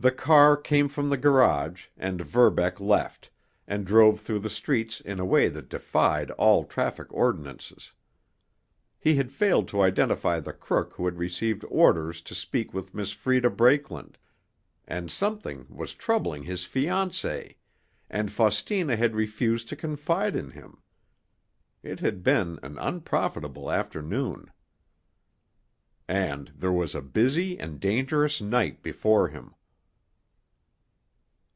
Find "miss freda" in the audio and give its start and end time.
12.94-13.50